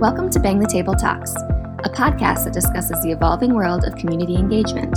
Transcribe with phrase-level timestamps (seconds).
[0.00, 4.36] Welcome to Bang the Table Talks, a podcast that discusses the evolving world of community
[4.36, 4.96] engagement.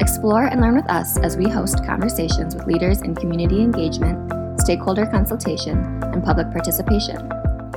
[0.00, 5.06] Explore and learn with us as we host conversations with leaders in community engagement, stakeholder
[5.06, 7.30] consultation, and public participation.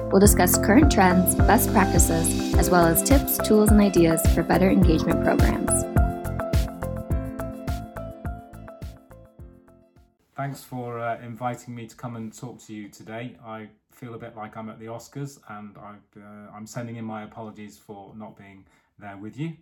[0.10, 4.72] We'll discuss current trends, best practices, as well as tips, tools, and ideas for better
[4.72, 5.84] engagement programs.
[10.36, 13.36] Thanks for uh, inviting me to come and talk to you today.
[13.46, 17.06] I feel a bit like I'm at the Oscars and i am uh, sending in
[17.06, 18.66] my apologies for not being
[19.00, 19.54] there with you.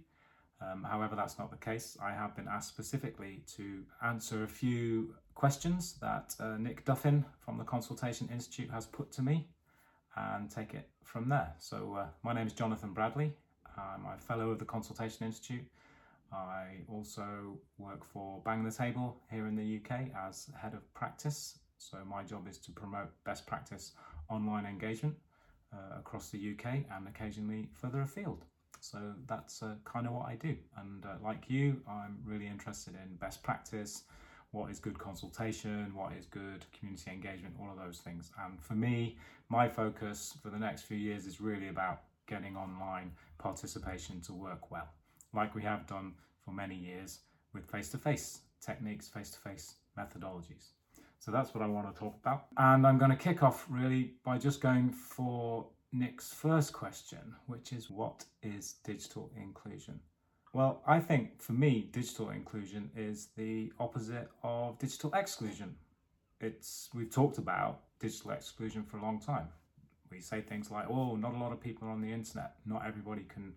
[0.61, 1.97] Um, however, that's not the case.
[2.01, 7.57] I have been asked specifically to answer a few questions that uh, Nick Duffin from
[7.57, 9.47] the Consultation Institute has put to me
[10.15, 11.53] and take it from there.
[11.57, 13.33] So, uh, my name is Jonathan Bradley.
[13.77, 15.65] I'm a fellow of the Consultation Institute.
[16.31, 21.57] I also work for Bang the Table here in the UK as head of practice.
[21.77, 23.93] So, my job is to promote best practice
[24.31, 25.15] online engagement
[25.73, 28.45] uh, across the UK and occasionally further afield.
[28.79, 30.55] So that's uh, kind of what I do.
[30.77, 34.03] And uh, like you, I'm really interested in best practice,
[34.51, 38.31] what is good consultation, what is good community engagement, all of those things.
[38.43, 39.17] And for me,
[39.49, 44.71] my focus for the next few years is really about getting online participation to work
[44.71, 44.87] well,
[45.33, 47.19] like we have done for many years
[47.53, 50.71] with face to face techniques, face to face methodologies.
[51.21, 52.47] So that's what I want to talk about.
[52.57, 57.73] And I'm going to kick off really by just going for Nick's first question, which
[57.73, 59.99] is what is digital inclusion?
[60.51, 65.75] Well, I think for me, digital inclusion is the opposite of digital exclusion.
[66.39, 69.47] It's we've talked about digital exclusion for a long time.
[70.09, 72.55] We say things like, "Oh, not a lot of people are on the internet.
[72.65, 73.53] Not everybody can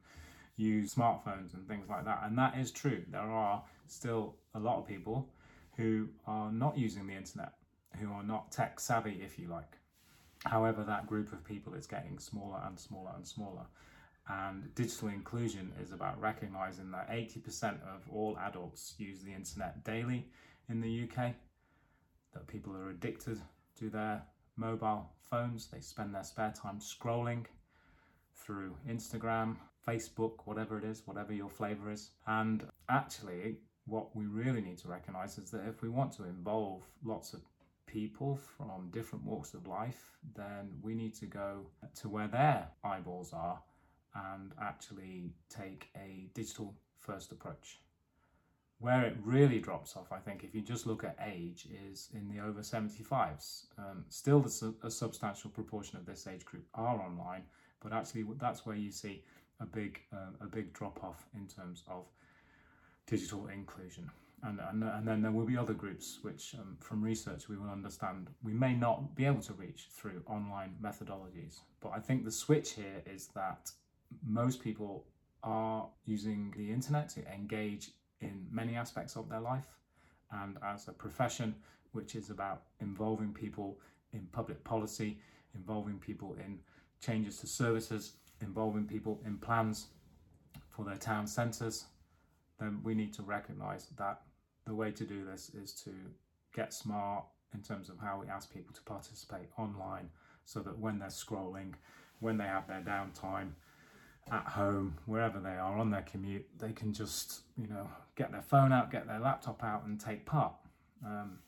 [0.57, 3.03] use smartphones and things like that." And that is true.
[3.09, 5.31] There are still a lot of people
[5.77, 7.53] who are not using the internet,
[8.01, 9.79] who are not tech savvy, if you like.
[10.45, 13.67] However, that group of people is getting smaller and smaller and smaller.
[14.29, 20.29] And digital inclusion is about recognizing that 80% of all adults use the internet daily
[20.69, 21.35] in the UK,
[22.33, 23.41] that people are addicted
[23.79, 24.23] to their
[24.57, 25.69] mobile phones.
[25.69, 27.45] They spend their spare time scrolling
[28.35, 29.57] through Instagram,
[29.87, 32.11] Facebook, whatever it is, whatever your flavor is.
[32.27, 36.83] And actually, what we really need to recognize is that if we want to involve
[37.05, 37.41] lots of
[37.87, 43.33] people from different walks of life, then we need to go to where their eyeballs
[43.33, 43.61] are
[44.15, 47.81] and actually take a digital first approach.
[48.79, 52.29] Where it really drops off, I think, if you just look at age, is in
[52.29, 53.67] the over 75s.
[53.79, 57.45] Um, still, the, a substantial proportion of this age group are online,
[57.83, 59.23] but actually, that's where you see
[59.61, 62.07] a big, uh, a big drop off in terms of
[63.07, 64.11] digital inclusion.
[64.43, 67.71] And, and, and then there will be other groups which, um, from research, we will
[67.71, 71.61] understand we may not be able to reach through online methodologies.
[71.81, 73.71] But I think the switch here is that
[74.27, 75.07] most people
[75.43, 79.79] are using the internet to engage in many aspects of their life.
[80.31, 81.55] And as a profession,
[81.93, 83.79] which is about involving people
[84.13, 85.19] in public policy,
[85.55, 86.59] involving people in
[87.01, 89.89] changes to services, involving people in plans
[90.69, 91.87] for their town centres,
[92.59, 94.21] then we need to recognize that
[94.67, 95.91] the way to do this is to
[96.55, 100.09] get smart in terms of how we ask people to participate online
[100.45, 101.75] so that when they're scrolling,
[102.21, 103.51] when they have their downtime
[104.31, 108.43] at home, wherever they are on their commute, they can just, you know, get their
[108.43, 110.55] phone out, get their laptop out, and take part.
[111.05, 111.39] Um,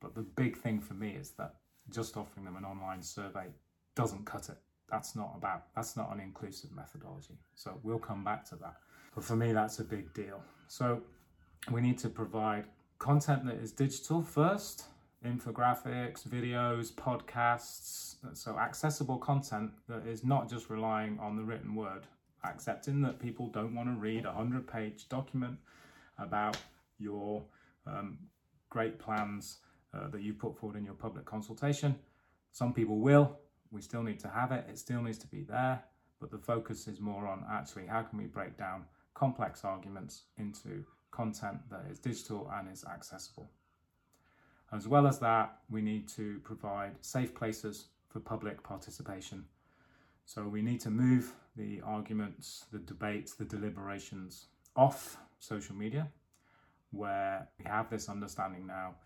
[0.00, 1.54] but the big thing for me is that
[1.90, 3.46] just offering them an online survey
[3.94, 4.58] doesn't cut it.
[4.90, 7.38] That's not about, that's not an inclusive methodology.
[7.54, 8.76] So we'll come back to that.
[9.16, 10.40] But for me, that's a big deal.
[10.68, 11.02] So
[11.72, 12.66] we need to provide
[12.98, 14.84] content that is digital first
[15.24, 22.06] infographics, videos, podcasts, so accessible content that is not just relying on the written word,
[22.44, 25.56] accepting that people don't want to read a 100 page document
[26.18, 26.56] about
[26.98, 27.42] your
[27.86, 28.18] um,
[28.70, 29.58] great plans
[29.94, 31.96] uh, that you put forward in your public consultation.
[32.52, 33.38] Some people will,
[33.70, 35.82] we still need to have it, it still needs to be there,
[36.20, 38.84] but the focus is more on actually how can we break down
[39.16, 43.50] complex arguments into content that is digital and is accessible.
[44.72, 49.44] As well as that, we need to provide safe places for public participation.
[50.26, 56.08] So we need to move the arguments, the debates, the deliberations off social media,
[56.90, 58.96] where we have this understanding now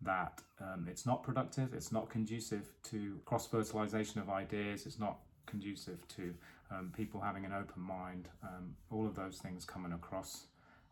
[0.00, 5.18] that um, it's not productive, it's not conducive to cross fertilization of ideas, it's not
[5.46, 6.32] conducive to
[6.70, 10.46] um, people having an open mind, um, all of those things coming across.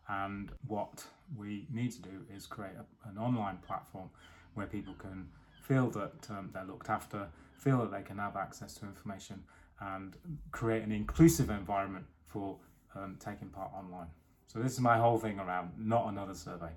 [0.09, 1.05] And what
[1.37, 4.09] we need to do is create a, an online platform
[4.55, 5.29] where people can
[5.63, 7.29] feel that um, they're looked after,
[7.59, 9.43] feel that they can have access to information,
[9.81, 10.17] and
[10.53, 12.57] create an inclusive environment for
[12.95, 14.07] um, taking part online.
[14.47, 16.71] So, this is my whole thing around not another survey.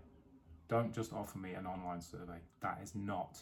[0.68, 2.40] Don't just offer me an online survey.
[2.62, 3.42] That is not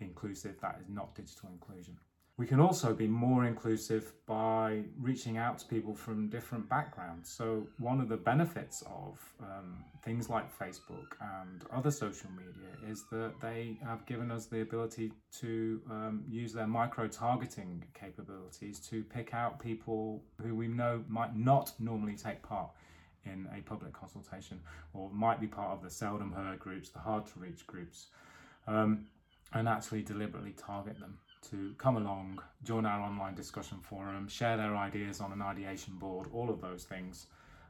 [0.00, 1.96] inclusive, that is not digital inclusion.
[2.38, 7.30] We can also be more inclusive by reaching out to people from different backgrounds.
[7.30, 13.04] So, one of the benefits of um, things like Facebook and other social media is
[13.10, 19.04] that they have given us the ability to um, use their micro targeting capabilities to
[19.04, 22.70] pick out people who we know might not normally take part
[23.26, 24.58] in a public consultation
[24.94, 28.06] or might be part of the seldom heard groups, the hard to reach groups,
[28.66, 29.04] um,
[29.52, 31.18] and actually deliberately target them
[31.50, 36.28] to come along, join our online discussion forum, share their ideas on an ideation board,
[36.32, 37.26] all of those things.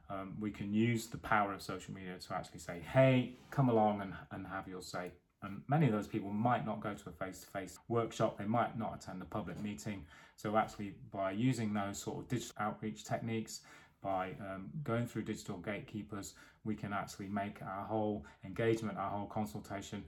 [0.09, 4.01] Um, we can use the power of social media to actually say, hey, come along
[4.01, 5.11] and, and have your say.
[5.41, 8.45] And many of those people might not go to a face to face workshop, they
[8.45, 10.05] might not attend a public meeting.
[10.37, 13.61] So, actually, by using those sort of digital outreach techniques,
[14.01, 19.27] by um, going through digital gatekeepers, we can actually make our whole engagement, our whole
[19.27, 20.03] consultation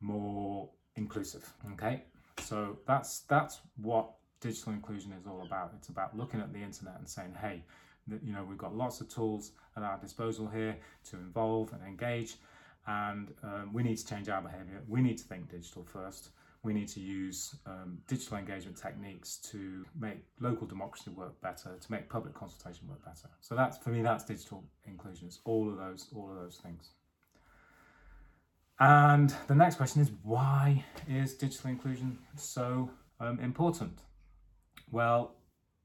[0.00, 1.50] more inclusive.
[1.72, 2.02] Okay,
[2.40, 5.72] so that's that's what digital inclusion is all about.
[5.76, 7.64] It's about looking at the internet and saying, hey,
[8.22, 10.76] you know, we've got lots of tools at our disposal here
[11.10, 12.36] to involve and engage,
[12.86, 14.82] and um, we need to change our behaviour.
[14.88, 16.30] We need to think digital first.
[16.64, 21.92] We need to use um, digital engagement techniques to make local democracy work better, to
[21.92, 23.28] make public consultation work better.
[23.40, 25.28] So that's for me, that's digital inclusion.
[25.28, 26.90] It's all of those, all of those things.
[28.80, 34.00] And the next question is why is digital inclusion so um, important?
[34.90, 35.34] Well,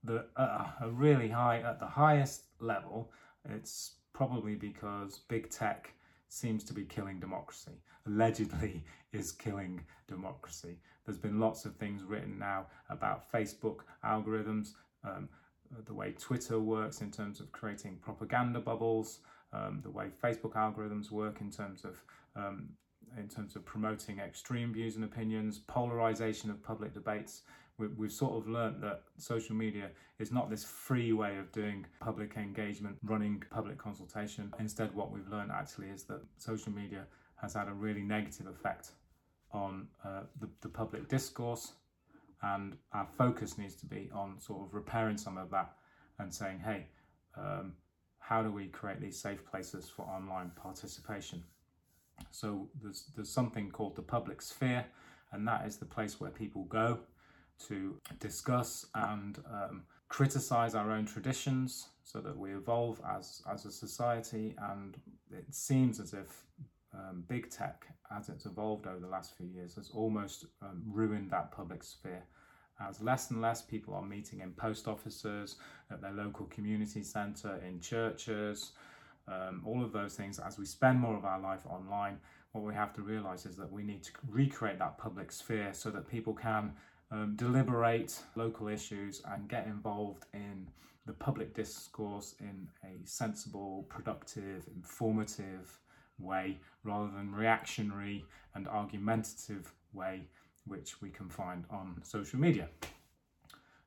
[0.03, 3.11] the uh, really high at the highest level,
[3.49, 5.93] it's probably because big tech
[6.27, 7.71] seems to be killing democracy.
[8.05, 10.79] Allegedly, is killing democracy.
[11.05, 14.73] There's been lots of things written now about Facebook algorithms,
[15.03, 15.29] um,
[15.85, 19.19] the way Twitter works in terms of creating propaganda bubbles,
[19.53, 21.95] um, the way Facebook algorithms work in terms of
[22.35, 22.69] um,
[23.17, 27.41] in terms of promoting extreme views and opinions, polarization of public debates.
[27.77, 29.89] We, we've sort of learned that social media
[30.19, 34.51] is not this free way of doing public engagement, running public consultation.
[34.59, 37.05] Instead, what we've learned actually is that social media
[37.35, 38.91] has had a really negative effect
[39.51, 41.73] on uh, the, the public discourse,
[42.41, 45.73] and our focus needs to be on sort of repairing some of that
[46.19, 46.87] and saying, hey,
[47.37, 47.73] um,
[48.23, 51.43] how do we create these safe places for online participation?
[52.31, 54.85] So there's there's something called the public sphere,
[55.33, 56.99] and that is the place where people go
[57.67, 63.71] to discuss and um, criticize our own traditions, so that we evolve as as a
[63.71, 64.55] society.
[64.71, 64.97] And
[65.31, 66.45] it seems as if
[66.93, 71.29] um, big tech, as it's evolved over the last few years, has almost um, ruined
[71.31, 72.23] that public sphere.
[72.87, 75.55] As less and less people are meeting in post offices,
[75.91, 78.71] at their local community centre, in churches,
[79.27, 82.17] um, all of those things, as we spend more of our life online,
[82.51, 85.89] what we have to realize is that we need to recreate that public sphere so
[85.89, 86.71] that people can
[87.11, 90.67] um, deliberate local issues and get involved in
[91.05, 95.79] the public discourse in a sensible, productive, informative
[96.19, 98.25] way rather than reactionary
[98.55, 100.27] and argumentative way,
[100.65, 102.69] which we can find on social media.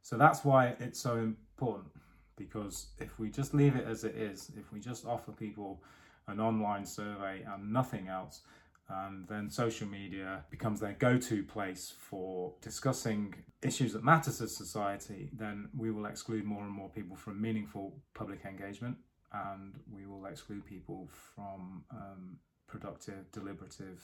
[0.03, 1.89] So that's why it's so important
[2.37, 5.83] because if we just leave it as it is, if we just offer people
[6.29, 8.43] an online survey and nothing else,
[8.89, 14.47] and then social media becomes their go to place for discussing issues that matter to
[14.47, 18.97] society, then we will exclude more and more people from meaningful public engagement
[19.33, 22.37] and we will exclude people from um,
[22.69, 24.03] productive, deliberative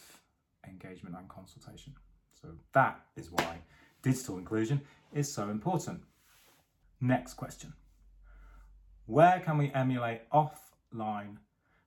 [0.69, 1.95] engagement and consultation.
[2.42, 3.58] So that is why
[4.02, 4.80] digital inclusion
[5.12, 6.02] is so important.
[7.00, 7.72] Next question.
[9.06, 11.37] Where can we emulate offline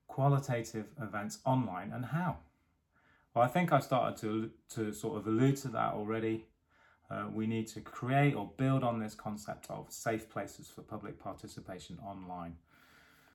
[0.07, 2.37] qualitative events online and how?
[3.33, 6.45] Well, I think I've started to, to sort of allude to that already.
[7.11, 11.19] Uh, we need to create or build on this concept of safe places for public
[11.19, 12.55] participation online.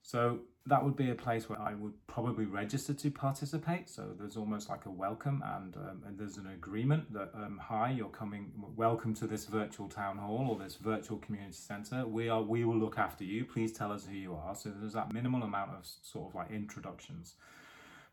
[0.03, 3.89] So that would be a place where I would probably register to participate.
[3.89, 7.91] So there's almost like a welcome, and, um, and there's an agreement that um, hi,
[7.91, 12.07] you're coming, welcome to this virtual town hall or this virtual community centre.
[12.07, 13.45] We are, we will look after you.
[13.45, 14.55] Please tell us who you are.
[14.55, 17.35] So there's that minimal amount of sort of like introductions.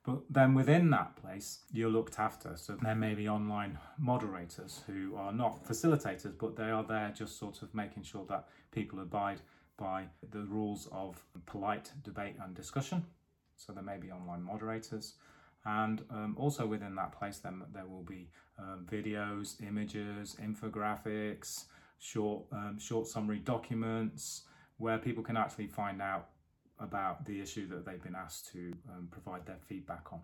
[0.05, 2.55] But then within that place, you're looked after.
[2.55, 7.37] So there may be online moderators who are not facilitators, but they are there just
[7.37, 9.41] sort of making sure that people abide
[9.77, 13.05] by the rules of polite debate and discussion.
[13.55, 15.15] So there may be online moderators,
[15.65, 21.65] And um, also within that place, then there will be um, videos, images, infographics,
[21.99, 24.43] short um, short summary documents
[24.77, 26.29] where people can actually find out
[26.79, 30.21] about the issue that they've been asked to um, provide their feedback on.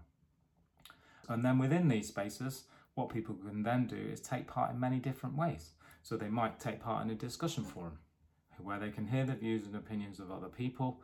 [1.27, 4.99] And then within these spaces, what people can then do is take part in many
[4.99, 5.71] different ways.
[6.03, 7.97] So they might take part in a discussion forum
[8.61, 11.01] where they can hear the views and opinions of other people,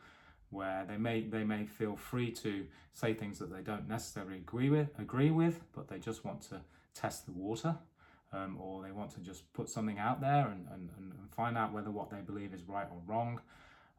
[0.49, 4.69] where they may they may feel free to say things that they don't necessarily agree
[4.69, 6.61] with agree with, but they just want to
[6.93, 7.75] test the water.
[8.31, 11.73] Um, or they want to just put something out there and, and, and find out
[11.73, 13.41] whether what they believe is right or wrong.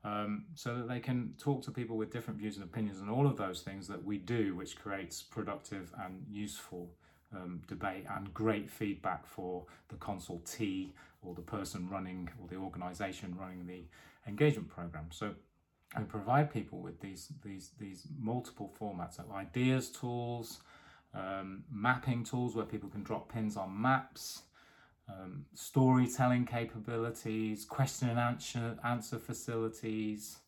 [0.05, 3.27] Um, so that they can talk to people with different views and opinions and all
[3.27, 6.91] of those things that we do, which creates productive and useful
[7.35, 10.91] um, debate and great feedback for the consultee
[11.23, 13.85] or the person running or the organization running the
[14.27, 15.07] engagement program.
[15.11, 15.35] So
[15.95, 20.61] I provide people with these these these multiple formats of ideas tools,
[21.15, 24.43] um, mapping tools where people can drop pins on maps,
[25.09, 30.39] um, storytelling capabilities, question and answer answer facilities,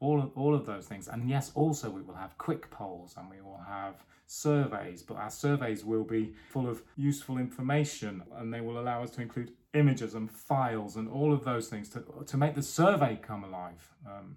[0.00, 1.08] all of, all of those things.
[1.08, 5.30] And yes, also we will have quick polls and we will have surveys, but our
[5.30, 10.14] surveys will be full of useful information and they will allow us to include images
[10.14, 13.92] and files and all of those things to, to make the survey come alive.
[14.06, 14.36] Um,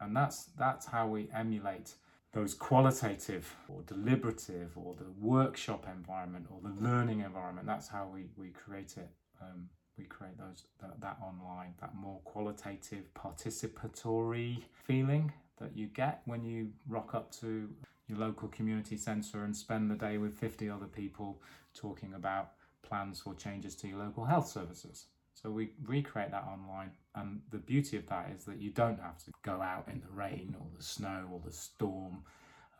[0.00, 1.94] and that's, that's how we emulate
[2.32, 7.66] those qualitative or deliberative or the workshop environment or the learning environment.
[7.66, 9.10] That's how we, we create it.
[9.40, 16.22] Um, we create those that, that online, that more qualitative, participatory feeling that you get
[16.26, 17.68] when you rock up to
[18.06, 21.40] your local community centre and spend the day with 50 other people
[21.74, 22.52] talking about
[22.88, 25.06] plans for changes to your local health services.
[25.34, 29.18] So we recreate that online, and the beauty of that is that you don't have
[29.24, 32.24] to go out in the rain or the snow or the storm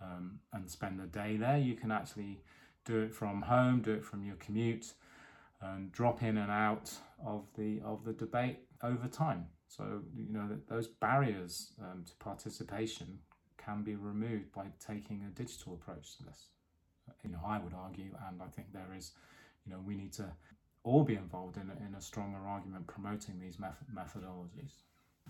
[0.02, 1.58] um, and spend the day there.
[1.58, 2.40] You can actually
[2.84, 4.94] do it from home, do it from your commute,
[5.60, 6.92] and drop in and out
[7.24, 9.46] of the of the debate over time.
[9.68, 13.18] So you know those barriers um, to participation
[13.56, 16.46] can be removed by taking a digital approach to this.
[17.22, 19.12] You know, I would argue, and I think there is,
[19.68, 20.24] you know, we need to
[20.84, 24.72] all be involved in in a stronger argument promoting these method- methodologies.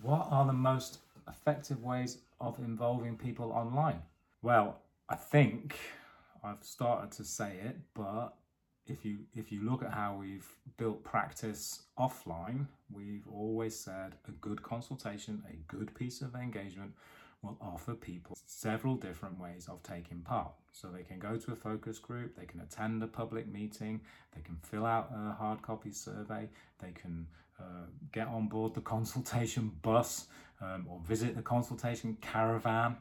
[0.02, 4.02] What are the most effective ways of involving people online?
[4.42, 5.76] Well, I think
[6.44, 8.36] I've started to say it, but
[8.86, 14.32] if you if you look at how we've built practice offline, we've always said a
[14.32, 16.92] good consultation, a good piece of engagement
[17.42, 20.52] will offer people several different ways of taking part.
[20.72, 24.00] So they can go to a focus group, they can attend a public meeting,
[24.34, 26.48] they can fill out a hard copy survey,
[26.80, 27.26] they can
[27.60, 30.26] uh, get on board the consultation bus
[30.60, 32.96] um, or visit the consultation caravan.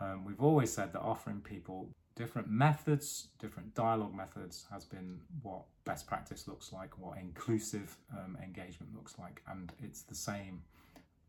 [0.00, 5.62] Um, we've always said that offering people different methods, different dialogue methods has been what
[5.84, 10.62] best practice looks like, what inclusive um, engagement looks like, and it's the same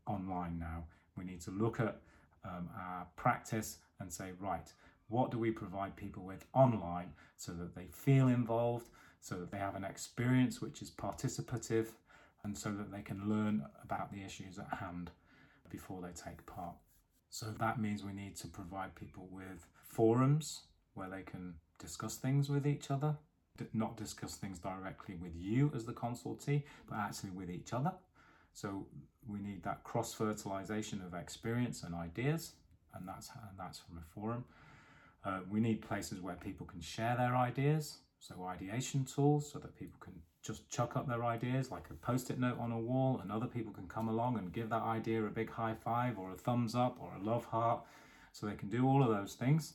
[0.06, 0.84] online now.
[1.16, 2.00] We need to look at
[2.44, 4.72] um, our practice and say, right,
[5.08, 8.88] what do we provide people with online so that they feel involved,
[9.20, 11.88] so that they have an experience which is participative,
[12.44, 15.10] and so that they can learn about the issues at hand
[15.70, 16.74] before they take part.
[17.30, 20.62] So that means we need to provide people with forums
[20.94, 23.16] where they can discuss things with each other,
[23.72, 27.92] not discuss things directly with you as the consultee, but actually with each other.
[28.52, 28.86] So
[29.26, 32.52] we need that cross fertilization of experience and ideas,
[32.94, 34.44] and that's and that's from a forum.
[35.24, 39.78] Uh, we need places where people can share their ideas, so ideation tools, so that
[39.78, 43.30] people can just chuck up their ideas like a post-it note on a wall, and
[43.30, 46.34] other people can come along and give that idea a big high five or a
[46.34, 47.82] thumbs up or a love heart,
[48.32, 49.74] so they can do all of those things.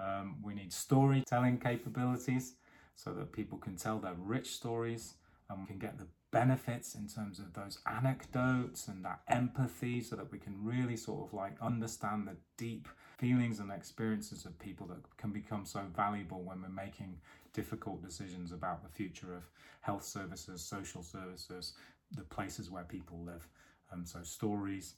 [0.00, 2.54] Um, we need storytelling capabilities
[2.94, 5.14] so that people can tell their rich stories
[5.50, 10.16] and we can get the benefits in terms of those anecdotes and that empathy so
[10.16, 14.86] that we can really sort of like understand the deep feelings and experiences of people
[14.86, 17.14] that can become so valuable when we're making
[17.52, 19.44] difficult decisions about the future of
[19.82, 21.74] health services, social services,
[22.16, 23.46] the places where people live.
[23.92, 24.94] Um, so stories,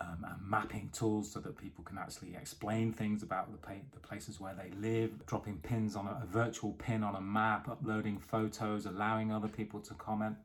[0.00, 4.00] um, and mapping tools so that people can actually explain things about the, pa- the
[4.00, 8.18] places where they live, dropping pins on a, a, virtual pin on a map, uploading
[8.18, 10.36] photos, allowing other people to comment,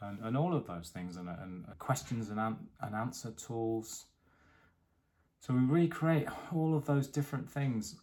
[0.00, 4.06] and, and all of those things, and, and questions and, an- and answer tools.
[5.40, 7.96] So we recreate all of those different things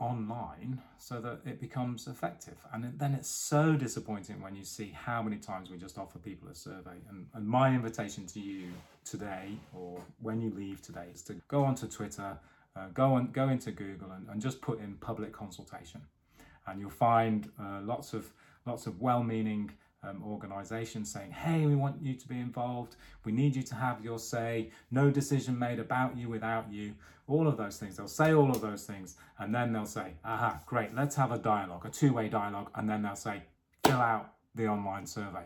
[0.00, 2.56] online so that it becomes effective.
[2.72, 6.48] And then it's so disappointing when you see how many times we just offer people
[6.48, 6.96] a survey.
[7.08, 8.68] And, and my invitation to you
[9.04, 12.38] today, or when you leave today, is to go onto Twitter
[12.76, 16.00] uh, go and go into Google and, and, just put in public consultation,
[16.66, 18.32] and you'll find uh, lots of
[18.66, 19.70] lots of well-meaning
[20.06, 22.96] um, saying, hey, we want you to be involved.
[23.24, 24.70] We need you to have your say.
[24.90, 26.94] No decision made about you without you.
[27.26, 27.96] All of those things.
[27.96, 29.16] They'll say all of those things.
[29.38, 32.70] And then they'll say, aha, great, let's have a dialogue, a two way dialogue.
[32.74, 33.42] And then they'll say,
[33.84, 35.44] fill out the online survey.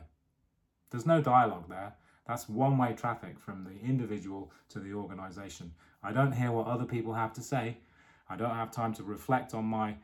[0.91, 1.95] There's no dialogue there.
[2.27, 5.73] That's one way traffic from the individual to the organization.
[6.03, 7.79] I don't hear what other people have to say.
[8.29, 9.97] I don't have time to reflect on my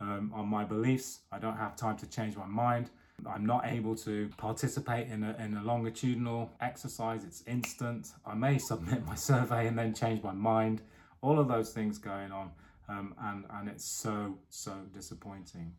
[0.00, 1.20] um, on my beliefs.
[1.32, 2.90] I don't have time to change my mind.
[3.26, 8.12] I'm not able to participate in a, in a longitudinal exercise, it's instant.
[8.24, 10.82] I may submit my survey and then change my mind.
[11.20, 12.50] All of those things going on,
[12.88, 15.72] um, and, and it's so, so disappointing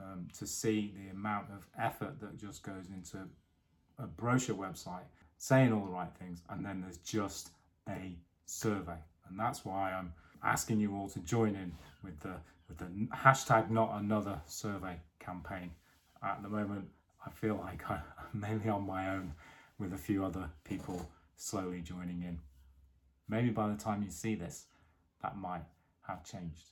[0.00, 3.18] um, to see the amount of effort that just goes into
[3.98, 5.04] a brochure website
[5.38, 7.50] saying all the right things, and then there's just
[7.88, 8.96] a survey.
[9.28, 11.72] And that's why I'm asking you all to join in
[12.02, 12.36] with the,
[12.68, 15.72] with the hashtag not another survey campaign
[16.26, 16.88] at the moment,
[17.24, 18.02] I feel like I'm
[18.34, 19.32] mainly on my own
[19.78, 22.38] with a few other people slowly joining in.
[23.28, 24.66] Maybe by the time you see this,
[25.22, 25.64] that might
[26.02, 26.70] have changed.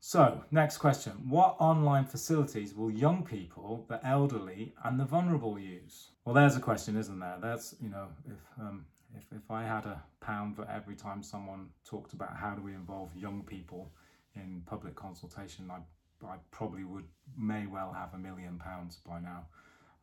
[0.00, 6.10] So, next question What online facilities will young people, the elderly, and the vulnerable use?
[6.24, 7.38] Well, there's a question, isn't there?
[7.40, 8.86] That's, you know, if, um,
[9.16, 12.74] if, if I had a pound for every time someone talked about how do we
[12.74, 13.90] involve young people
[14.36, 15.78] in public consultation, I
[16.24, 17.04] I probably would
[17.36, 19.46] may well have a million pounds by now.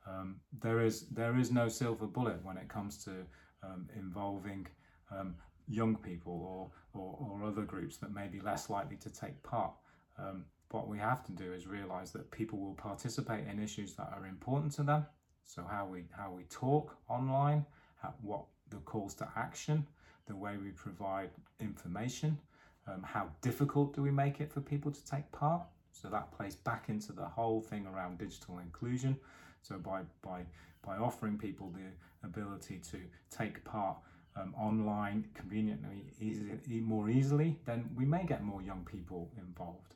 [0.08, 3.12] Um, there is there is no silver bullet when it comes to
[3.64, 4.68] um, involving
[5.12, 5.36] um,
[5.68, 9.74] young people or, or, or other groups that may be less likely to take part.
[10.20, 14.12] Um, what we have to do is realise that people will participate in issues that
[14.12, 15.06] are important to them.
[15.46, 17.66] So how we how we talk online,
[18.02, 19.86] how, what the calls to action,
[20.28, 21.30] the way we provide
[21.60, 22.38] information,
[22.88, 25.62] um, how difficult do we make it for people to take part?
[25.94, 29.18] So that plays back into the whole thing around digital inclusion.
[29.62, 30.42] So by by
[30.86, 33.98] by offering people the ability to take part
[34.36, 39.96] um, online conveniently, easy, more easily, then we may get more young people involved.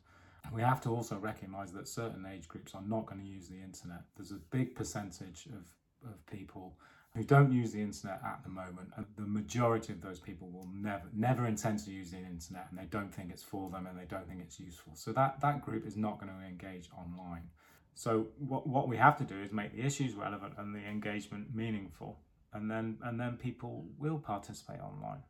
[0.53, 3.61] We have to also recognise that certain age groups are not going to use the
[3.61, 4.03] internet.
[4.15, 6.77] There's a big percentage of, of people
[7.17, 10.69] who don't use the internet at the moment, and the majority of those people will
[10.73, 13.97] never never intend to use the internet, and they don't think it's for them, and
[13.99, 14.93] they don't think it's useful.
[14.95, 17.49] So that that group is not going to engage online.
[17.95, 21.55] So what what we have to do is make the issues relevant and the engagement
[21.55, 22.19] meaningful,
[22.53, 25.23] and then and then people will participate online.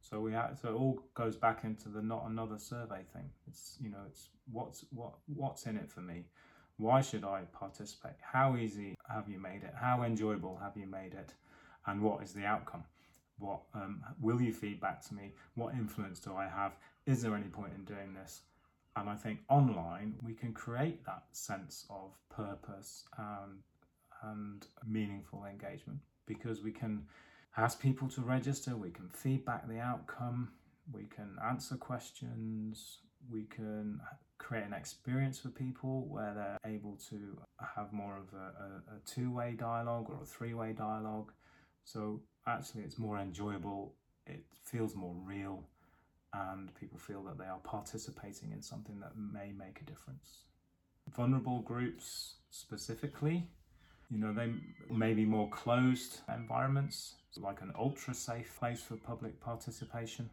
[0.00, 3.30] So we have, so it all goes back into the not another survey thing.
[3.48, 6.26] It's you know it's what's what what's in it for me
[6.78, 8.16] why should I participate?
[8.20, 9.74] How easy have you made it?
[9.80, 11.34] How enjoyable have you made it?
[11.86, 12.84] And what is the outcome?
[13.38, 15.32] What um, will you feed back to me?
[15.54, 16.72] What influence do I have?
[17.06, 18.42] Is there any point in doing this?
[18.96, 23.60] And I think online we can create that sense of purpose and
[24.22, 27.06] and meaningful engagement because we can
[27.56, 30.50] ask people to register, we can feedback the outcome,
[30.92, 32.98] we can answer questions,
[33.30, 34.00] we can
[34.38, 37.38] create an experience for people where they're able to
[37.76, 41.32] have more of a, a, a two way dialogue or a three way dialogue.
[41.84, 43.94] So actually, it's more enjoyable,
[44.26, 45.64] it feels more real,
[46.32, 50.44] and people feel that they are participating in something that may make a difference.
[51.14, 53.46] Vulnerable groups specifically,
[54.10, 54.52] you know, they
[54.90, 60.30] may be more closed environments, like an ultra safe place for public participation,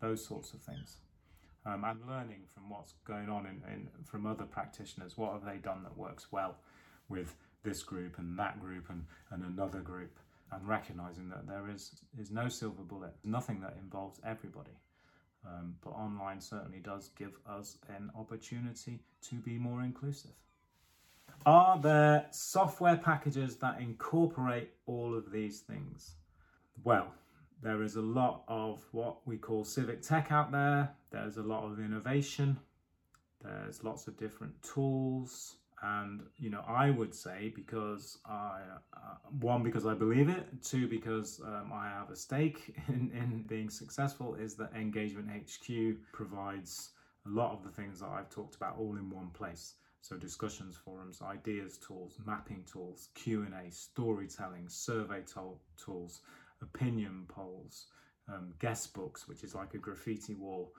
[0.00, 0.96] those sorts of things
[1.66, 5.16] um, and learning from what's going on in, in, from other practitioners.
[5.16, 6.56] What have they done that works well
[7.08, 10.18] with this group and that group and, and another group?
[10.52, 14.78] And recognizing that there is, is no silver bullet, nothing that involves everybody.
[15.46, 20.30] Um, but online certainly does give us an opportunity to be more inclusive.
[21.44, 26.14] Are there software packages that incorporate all of these things?
[26.84, 27.12] Well,
[27.62, 30.90] there is a lot of what we call civic tech out there.
[31.14, 32.58] There's a lot of innovation.
[33.40, 35.58] There's lots of different tools.
[35.80, 38.62] And, you know, I would say because I,
[38.96, 43.44] uh, one, because I believe it, two, because um, I have a stake in, in
[43.46, 46.90] being successful, is that Engagement HQ provides
[47.26, 49.74] a lot of the things that I've talked about all in one place.
[50.00, 56.22] So discussions forums, ideas tools, mapping tools, Q&A, storytelling, survey to- tools,
[56.60, 57.86] opinion polls,
[58.28, 60.72] um, guest books, which is like a graffiti wall.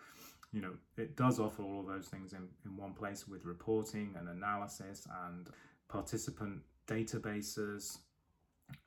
[0.56, 4.16] You know, it does offer all of those things in, in one place with reporting
[4.18, 5.50] and analysis and
[5.90, 7.98] participant databases.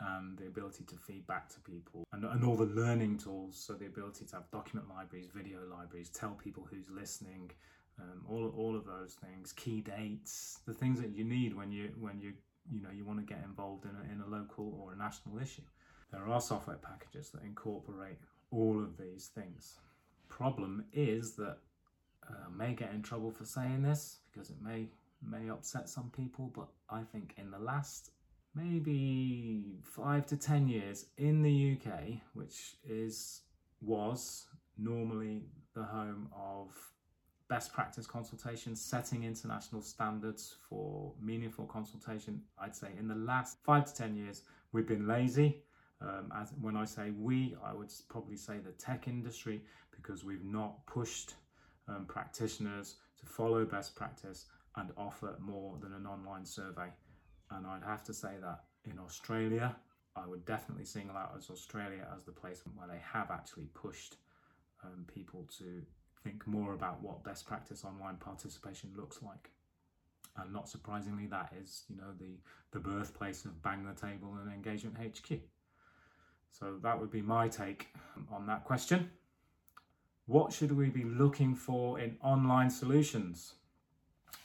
[0.00, 3.74] and the ability to feed back to people and, and all the learning tools so
[3.74, 7.48] the ability to have document libraries video libraries tell people who's listening
[8.00, 11.84] um, all, all of those things key dates the things that you need when you
[12.00, 12.32] when you
[12.72, 15.38] you know you want to get involved in a, in a local or a national
[15.38, 15.68] issue
[16.10, 18.18] there are software packages that incorporate
[18.50, 19.78] all of these things
[20.28, 21.58] problem is that
[22.28, 24.86] uh, may get in trouble for saying this because it may
[25.20, 28.12] may upset some people but I think in the last
[28.54, 33.42] maybe five to ten years in the UK, which is
[33.80, 35.42] was normally
[35.74, 36.68] the home of
[37.48, 42.42] best practice consultations, setting international standards for meaningful consultation.
[42.60, 45.62] I'd say in the last five to ten years, we've been lazy.
[46.00, 50.44] Um, as when I say we, I would probably say the tech industry because we've
[50.44, 51.34] not pushed
[51.88, 56.88] um, practitioners to follow best practice and offer more than an online survey.
[57.50, 59.74] And I'd have to say that in Australia,
[60.14, 64.16] I would definitely single out as Australia as the place where they have actually pushed
[64.84, 65.82] um, people to
[66.22, 69.50] think more about what best practice online participation looks like.
[70.36, 72.38] And not surprisingly, that is, you know, the,
[72.70, 75.40] the birthplace of Bang the Table and Engagement HQ.
[76.50, 77.88] So that would be my take
[78.32, 79.10] on that question.
[80.26, 83.54] What should we be looking for in online solutions?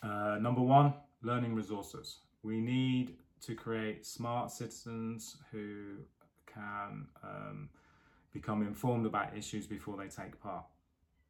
[0.01, 2.19] Uh, number one, learning resources.
[2.41, 5.97] We need to create smart citizens who
[6.45, 7.69] can um,
[8.31, 10.65] become informed about issues before they take part.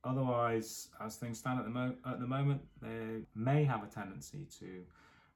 [0.04, 4.46] Otherwise, as things stand at the, mo- at the moment, they may have a tendency
[4.60, 4.84] to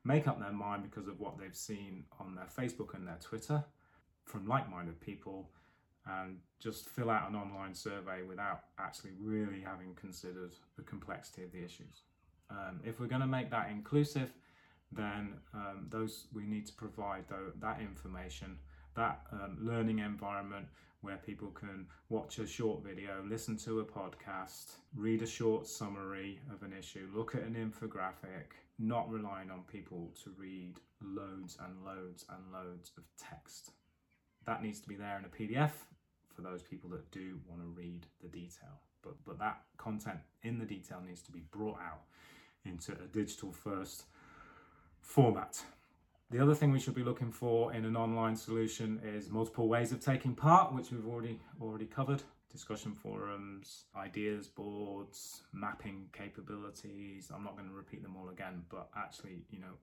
[0.03, 3.63] make up their mind because of what they've seen on their Facebook and their Twitter
[4.27, 5.49] from like minded people
[6.05, 11.51] and just fill out an online survey without actually really having considered the complexity of
[11.51, 12.03] the issues.
[12.49, 14.31] Um, if we're going to make that inclusive,
[14.91, 18.57] then um, those we need to provide though, that information,
[18.95, 20.67] that um, learning environment
[21.01, 26.39] where people can watch a short video, listen to a podcast, read a short summary
[26.53, 31.85] of an issue, look at an infographic, not relying on people to read loads and
[31.85, 33.71] loads and loads of text.
[34.47, 35.71] That needs to be there in a PDF
[36.33, 38.79] for those people that do want to read the detail.
[39.03, 42.01] But, but that content in the detail needs to be brought out
[42.65, 44.05] into a digital first
[45.01, 45.61] format.
[46.29, 49.91] The other thing we should be looking for in an online solution is multiple ways
[49.91, 52.23] of taking part, which we've already already covered.
[52.51, 57.31] Discussion forums, ideas boards, mapping capabilities.
[57.33, 59.75] I'm not going to repeat them all again, but actually, you know,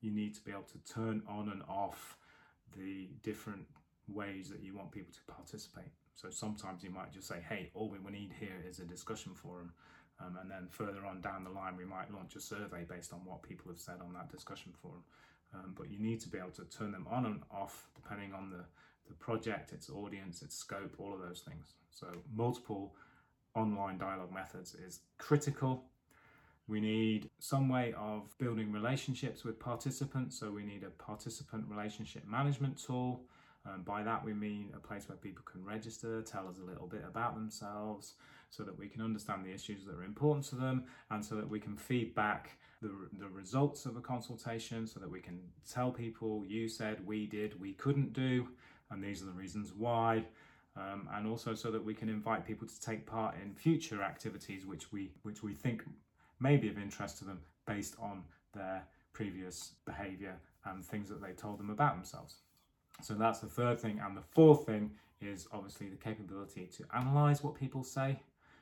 [0.00, 2.16] you need to be able to turn on and off
[2.76, 3.66] the different
[4.14, 5.92] ways that you want people to participate.
[6.14, 9.72] So sometimes you might just say, hey, all we need here is a discussion forum.
[10.20, 13.20] Um, and then further on down the line, we might launch a survey based on
[13.24, 15.02] what people have said on that discussion forum.
[15.54, 18.50] Um, but you need to be able to turn them on and off depending on
[18.50, 18.64] the,
[19.08, 21.74] the project, its audience, its scope, all of those things.
[21.90, 22.94] So, multiple
[23.54, 25.84] online dialogue methods is critical.
[26.68, 30.38] We need some way of building relationships with participants.
[30.38, 33.22] So, we need a participant relationship management tool.
[33.66, 36.86] Um, by that, we mean a place where people can register, tell us a little
[36.86, 38.14] bit about themselves,
[38.48, 41.48] so that we can understand the issues that are important to them, and so that
[41.48, 46.44] we can feedback the, the results of a consultation, so that we can tell people,
[46.46, 48.48] you said, we did, we couldn't do,
[48.90, 50.24] and these are the reasons why.
[50.76, 54.66] Um, and also so that we can invite people to take part in future activities
[54.66, 55.82] which we which we think
[56.38, 58.22] may be of interest to them based on
[58.54, 62.36] their previous behavior and things that they told them about themselves.
[63.02, 64.00] So that's the third thing.
[64.04, 68.18] And the fourth thing is obviously the capability to analyze what people say.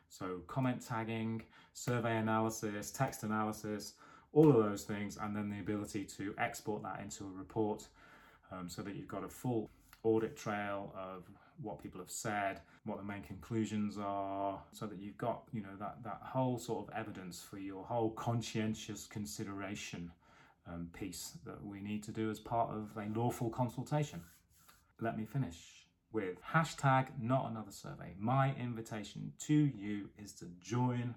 [0.09, 1.42] So comment tagging,
[1.74, 3.94] survey analysis, text analysis,
[4.33, 7.87] all of those things, and then the ability to export that into a report
[8.51, 9.68] um, so that you've got a full
[10.03, 11.24] audit trail of
[11.62, 15.77] what people have said, what the main conclusions are, so that you've got, you know,
[15.79, 20.11] that, that whole sort of evidence for your whole conscientious consideration
[20.72, 24.22] um, piece that we need to do as part of a lawful consultation.
[25.00, 25.57] Let me finish
[26.12, 28.14] with hashtag not another survey.
[28.18, 31.14] My invitation to you is to join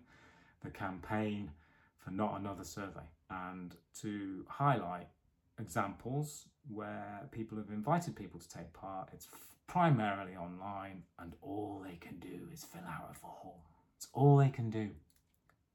[0.63, 1.51] the campaign
[1.97, 5.07] for not another survey and to highlight
[5.59, 9.09] examples where people have invited people to take part.
[9.13, 9.27] It's
[9.67, 13.61] primarily online and all they can do is fill out a form.
[13.95, 14.89] It's all they can do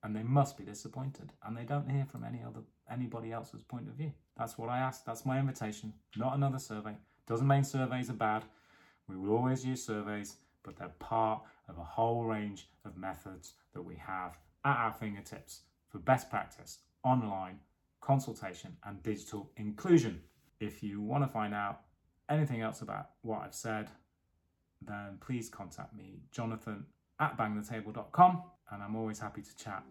[0.03, 2.61] and they must be disappointed and they don't hear from any other
[2.91, 4.13] anybody else's point of view.
[4.37, 5.05] That's what i ask.
[5.05, 5.93] That's my invitation.
[6.17, 6.97] Not another survey.
[7.27, 8.45] Doesn't mean surveys are bad.
[9.09, 13.83] We will always use surveys but they're part of a whole range of methods that
[13.83, 17.59] we have at our fingertips for best practice online
[18.01, 20.21] consultation and digital inclusion.
[20.61, 21.83] If you want to find out
[22.29, 23.89] anything else about what I've said,
[24.83, 26.85] then please contact me, jonathan
[27.21, 29.85] at bangthetable.com, and I'm always happy to chat.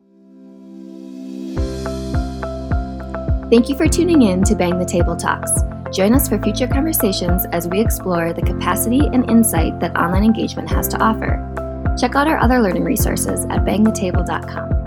[3.50, 5.52] Thank you for tuning in to Bang the Table Talks.
[5.96, 10.68] Join us for future conversations as we explore the capacity and insight that online engagement
[10.70, 11.40] has to offer.
[11.96, 14.85] Check out our other learning resources at bangthetable.com.